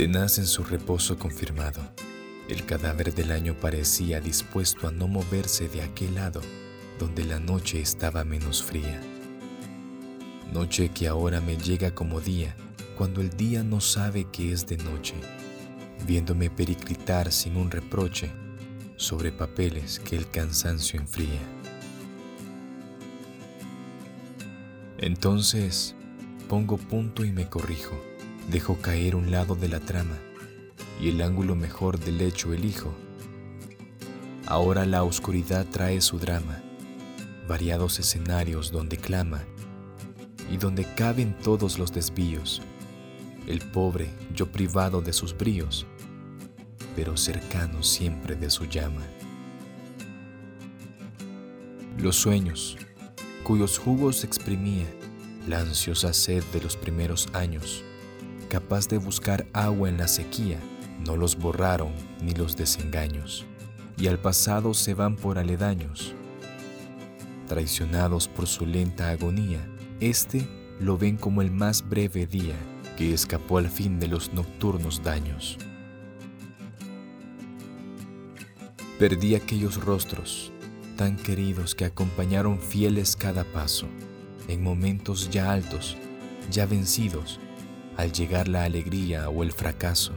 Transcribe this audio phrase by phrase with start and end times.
[0.00, 1.82] Tenaz en su reposo confirmado,
[2.48, 6.40] el cadáver del año parecía dispuesto a no moverse de aquel lado
[6.98, 8.98] donde la noche estaba menos fría.
[10.54, 12.56] Noche que ahora me llega como día,
[12.96, 15.16] cuando el día no sabe que es de noche,
[16.06, 18.30] viéndome periclitar sin un reproche
[18.96, 21.42] sobre papeles que el cansancio enfría.
[24.96, 25.94] Entonces
[26.48, 28.00] pongo punto y me corrijo,
[28.48, 30.18] dejo caer un lado de la trama
[31.00, 32.94] y el ángulo mejor del hecho elijo.
[34.46, 36.62] Ahora la oscuridad trae su drama,
[37.48, 39.42] variados escenarios donde clama
[40.50, 42.62] y donde caben todos los desvíos.
[43.46, 45.86] El pobre, yo privado de sus bríos,
[46.96, 49.02] pero cercano siempre de su llama.
[51.98, 52.76] Los sueños,
[53.44, 54.86] cuyos jugos exprimía
[55.48, 57.84] la ansiosa sed de los primeros años,
[58.50, 60.58] capaz de buscar agua en la sequía,
[61.06, 63.46] no los borraron ni los desengaños,
[63.96, 66.14] y al pasado se van por aledaños.
[67.48, 69.66] Traicionados por su lenta agonía,
[70.00, 70.46] este
[70.80, 72.56] lo ven como el más breve día
[72.98, 75.56] que escapó al fin de los nocturnos daños.
[78.98, 80.52] Perdí aquellos rostros
[80.96, 83.86] tan queridos que acompañaron fieles cada paso,
[84.48, 85.96] en momentos ya altos,
[86.50, 87.40] ya vencidos,
[88.00, 90.12] al llegar la alegría o el fracaso.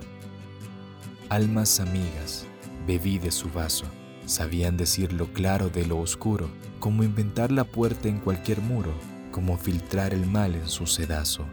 [1.29, 2.45] Almas amigas,
[2.87, 3.85] bebí de su vaso,
[4.25, 8.93] sabían decir lo claro de lo oscuro, como inventar la puerta en cualquier muro
[9.33, 11.45] como filtrar el mal en su sedazo.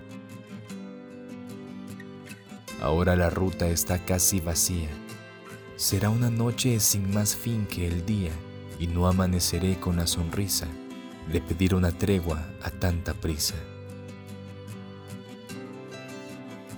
[2.80, 4.90] Ahora la ruta está casi vacía.
[5.76, 8.32] Será una noche sin más fin que el día
[8.78, 10.68] y no amaneceré con la sonrisa
[11.32, 13.54] de pedir una tregua a tanta prisa.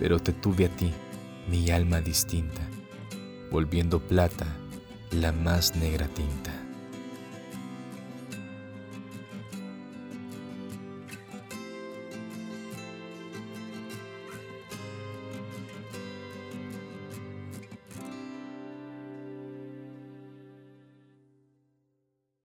[0.03, 0.93] Pero te tuve a ti,
[1.49, 2.61] mi alma distinta,
[3.53, 4.49] volviendo plata
[5.13, 6.62] la más negra tinta.